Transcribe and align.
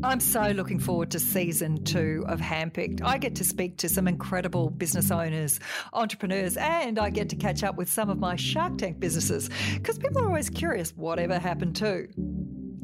I'm 0.00 0.20
so 0.20 0.52
looking 0.52 0.78
forward 0.78 1.10
to 1.10 1.18
season 1.18 1.82
two 1.82 2.24
of 2.28 2.38
Handpicked. 2.38 3.02
I 3.02 3.18
get 3.18 3.34
to 3.36 3.44
speak 3.44 3.78
to 3.78 3.88
some 3.88 4.06
incredible 4.06 4.70
business 4.70 5.10
owners, 5.10 5.58
entrepreneurs, 5.92 6.56
and 6.56 7.00
I 7.00 7.10
get 7.10 7.28
to 7.30 7.36
catch 7.36 7.64
up 7.64 7.74
with 7.74 7.90
some 7.90 8.08
of 8.08 8.16
my 8.16 8.36
Shark 8.36 8.78
Tank 8.78 9.00
businesses 9.00 9.50
because 9.74 9.98
people 9.98 10.22
are 10.22 10.26
always 10.26 10.50
curious 10.50 10.92
whatever 10.96 11.36
happened 11.36 11.74
to. 11.76 12.06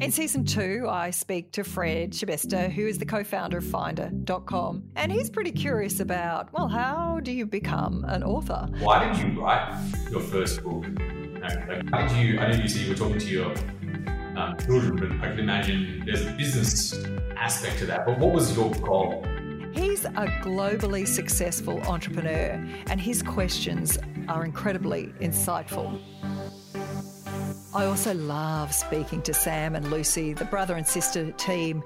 In 0.00 0.10
season 0.10 0.44
two, 0.44 0.88
I 0.90 1.10
speak 1.10 1.52
to 1.52 1.62
Fred 1.62 2.10
Schebesta, 2.10 2.68
who 2.68 2.84
is 2.84 2.98
the 2.98 3.06
co 3.06 3.22
founder 3.22 3.58
of 3.58 3.64
Finder.com, 3.64 4.82
and 4.96 5.12
he's 5.12 5.30
pretty 5.30 5.52
curious 5.52 6.00
about, 6.00 6.52
well, 6.52 6.66
how 6.66 7.20
do 7.22 7.30
you 7.30 7.46
become 7.46 8.04
an 8.08 8.24
author? 8.24 8.68
Why 8.80 9.06
did 9.06 9.18
you 9.18 9.40
write 9.40 9.72
your 10.10 10.20
first 10.20 10.64
book? 10.64 10.84
How 11.92 12.08
did 12.08 12.16
you, 12.16 12.40
I 12.40 12.50
know 12.50 12.60
you 12.60 12.68
said 12.68 12.82
you 12.82 12.88
were 12.88 12.96
talking 12.96 13.18
to 13.18 13.26
your 13.26 13.54
um, 14.36 14.56
children, 14.58 14.96
but 14.96 15.26
I 15.26 15.30
can 15.30 15.40
imagine 15.40 16.02
there's 16.04 16.26
a 16.26 16.32
business 16.32 17.04
aspect 17.36 17.78
to 17.78 17.86
that. 17.86 18.06
But 18.06 18.18
what 18.18 18.32
was 18.32 18.56
your 18.56 18.70
goal? 18.74 19.24
He's 19.74 20.04
a 20.04 20.26
globally 20.42 21.06
successful 21.06 21.80
entrepreneur, 21.82 22.64
and 22.86 23.00
his 23.00 23.22
questions 23.22 23.98
are 24.28 24.44
incredibly 24.44 25.08
insightful. 25.20 26.00
I 27.74 27.86
also 27.86 28.14
love 28.14 28.72
speaking 28.72 29.20
to 29.22 29.34
Sam 29.34 29.74
and 29.74 29.90
Lucy, 29.90 30.32
the 30.32 30.44
brother 30.44 30.76
and 30.76 30.86
sister 30.86 31.32
team, 31.32 31.82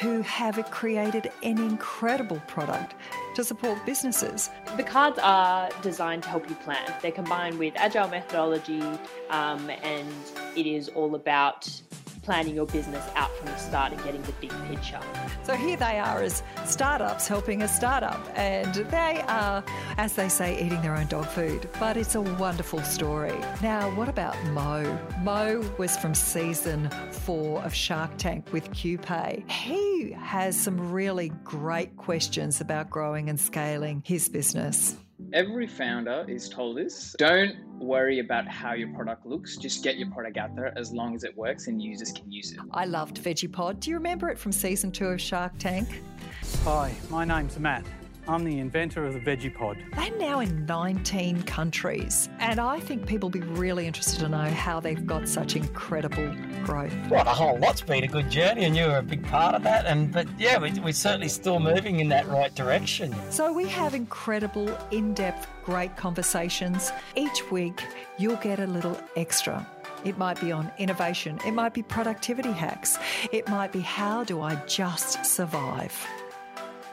who 0.00 0.20
have 0.22 0.62
created 0.70 1.30
an 1.42 1.58
incredible 1.58 2.40
product 2.48 2.94
to 3.34 3.44
support 3.44 3.84
businesses. 3.86 4.50
The 4.76 4.82
cards 4.82 5.18
are 5.22 5.70
designed 5.82 6.22
to 6.24 6.28
help 6.28 6.48
you 6.48 6.54
plan. 6.56 6.92
They're 7.00 7.12
combined 7.12 7.58
with 7.58 7.74
agile 7.76 8.08
methodology, 8.08 8.82
um, 9.30 9.70
and 9.70 10.08
it 10.56 10.66
is 10.66 10.88
all 10.90 11.14
about 11.14 11.68
planning 12.22 12.54
your 12.54 12.66
business 12.66 13.04
out 13.16 13.30
from 13.36 13.46
the 13.46 13.56
start 13.56 13.92
and 13.92 14.02
getting 14.04 14.22
the 14.22 14.32
big 14.32 14.52
picture. 14.68 15.00
So 15.42 15.54
here 15.54 15.76
they 15.76 15.98
are 15.98 16.22
as 16.22 16.42
startups 16.64 17.28
helping 17.28 17.62
a 17.62 17.68
startup, 17.68 18.20
and 18.36 18.74
they 18.74 19.22
are, 19.26 19.64
as 19.98 20.14
they 20.14 20.28
say, 20.28 20.54
eating 20.64 20.80
their 20.82 20.96
own 20.96 21.06
dog 21.06 21.26
food. 21.26 21.68
But 21.80 21.96
it's 21.96 22.14
a 22.14 22.20
wonderful 22.20 22.80
story. 22.82 23.38
Now, 23.62 23.90
what 23.96 24.08
about 24.08 24.36
Mo? 24.46 24.98
Mo 25.22 25.62
was 25.78 25.96
from 25.96 26.14
season 26.14 26.88
four 27.10 27.60
of 27.62 27.74
Shark 27.74 28.16
Tank 28.18 28.52
with 28.52 28.70
QPay. 28.70 29.50
He 29.50 30.12
has 30.12 30.58
some 30.58 30.92
really 30.92 31.30
great 31.44 31.96
questions 31.96 32.60
about 32.60 32.88
growing 32.88 33.28
and 33.28 33.38
scaling 33.38 34.02
his 34.06 34.28
business. 34.28 34.96
Every 35.32 35.66
founder 35.66 36.24
is 36.28 36.48
told 36.48 36.76
this. 36.76 37.14
Don't 37.18 37.56
worry 37.78 38.18
about 38.18 38.46
how 38.46 38.74
your 38.74 38.88
product 38.94 39.26
looks. 39.26 39.56
Just 39.56 39.82
get 39.82 39.96
your 39.96 40.10
product 40.10 40.36
out 40.36 40.54
there 40.54 40.76
as 40.78 40.92
long 40.92 41.14
as 41.14 41.24
it 41.24 41.36
works 41.36 41.66
and 41.66 41.80
users 41.80 42.12
can 42.12 42.30
use 42.30 42.52
it. 42.52 42.60
I 42.72 42.84
loved 42.84 43.22
VeggiePod. 43.22 43.80
Do 43.80 43.90
you 43.90 43.96
remember 43.96 44.28
it 44.28 44.38
from 44.38 44.52
season 44.52 44.92
two 44.92 45.06
of 45.06 45.20
Shark 45.20 45.58
Tank? 45.58 45.88
Hi, 46.64 46.92
my 47.10 47.24
name's 47.24 47.58
Matt. 47.58 47.84
I'm 48.28 48.44
the 48.44 48.60
inventor 48.60 49.04
of 49.04 49.14
the 49.14 49.20
Veggie 49.20 49.52
Pod. 49.52 49.78
They're 49.96 50.16
now 50.16 50.38
in 50.38 50.64
19 50.64 51.42
countries, 51.42 52.28
and 52.38 52.60
I 52.60 52.78
think 52.78 53.04
people 53.04 53.28
will 53.28 53.40
be 53.40 53.46
really 53.46 53.86
interested 53.86 54.20
to 54.20 54.28
know 54.28 54.44
how 54.44 54.78
they've 54.78 55.04
got 55.04 55.28
such 55.28 55.56
incredible 55.56 56.32
growth. 56.64 56.94
Well, 57.10 57.26
a 57.26 57.34
whole 57.34 57.58
lot's 57.58 57.80
been 57.80 58.04
a 58.04 58.08
good 58.08 58.30
journey, 58.30 58.64
and 58.64 58.76
you 58.76 58.86
were 58.86 58.98
a 58.98 59.02
big 59.02 59.24
part 59.26 59.56
of 59.56 59.64
that. 59.64 59.86
And 59.86 60.12
but 60.12 60.28
yeah, 60.38 60.58
we, 60.58 60.70
we're 60.78 60.92
certainly 60.92 61.28
still 61.28 61.58
moving 61.58 61.98
in 61.98 62.08
that 62.10 62.28
right 62.28 62.54
direction. 62.54 63.12
So 63.30 63.52
we 63.52 63.66
have 63.66 63.92
incredible, 63.92 64.70
in-depth, 64.92 65.48
great 65.64 65.96
conversations 65.96 66.92
each 67.16 67.50
week. 67.50 67.82
You'll 68.18 68.36
get 68.36 68.60
a 68.60 68.66
little 68.66 68.98
extra. 69.16 69.66
It 70.04 70.16
might 70.16 70.40
be 70.40 70.52
on 70.52 70.70
innovation. 70.78 71.40
It 71.44 71.52
might 71.52 71.74
be 71.74 71.82
productivity 71.82 72.52
hacks. 72.52 72.98
It 73.32 73.48
might 73.48 73.72
be 73.72 73.80
how 73.80 74.22
do 74.22 74.40
I 74.40 74.56
just 74.66 75.24
survive. 75.24 75.94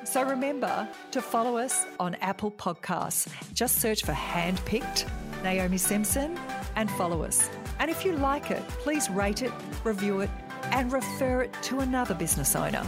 So 0.06 0.24
remember 0.24 0.88
to 1.12 1.22
follow 1.22 1.58
us 1.58 1.86
on 2.00 2.16
Apple 2.16 2.52
Podcasts. 2.52 3.32
Just 3.54 3.80
search 3.80 4.04
for 4.04 4.14
Handpicked 4.14 5.08
Naomi 5.44 5.78
Simson 5.78 6.38
and 6.76 6.90
follow 6.92 7.24
us. 7.24 7.50
And 7.80 7.92
if 7.92 8.06
you 8.06 8.14
like 8.14 8.50
it, 8.50 8.66
please 8.70 9.10
rate 9.10 9.42
it, 9.42 9.52
review 9.84 10.22
it, 10.22 10.30
and 10.72 10.92
refer 10.92 11.44
it 11.44 11.54
to 11.64 11.80
another 11.80 12.14
business 12.14 12.56
owner. 12.56 12.86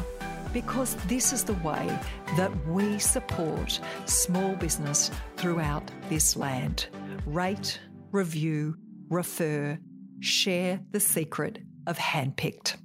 Because 0.54 0.96
this 1.06 1.32
is 1.32 1.44
the 1.44 1.54
way 1.56 2.00
that 2.38 2.52
we 2.68 3.00
support 3.00 3.80
small 4.06 4.56
business 4.56 5.12
throughout 5.38 5.90
this 6.10 6.36
land. 6.36 6.88
Rate, 7.26 7.80
review, 8.12 8.76
refer, 9.10 9.78
share 10.20 10.80
the 10.92 11.00
secret 11.00 11.60
of 11.88 11.98
Handpicked. 11.98 12.76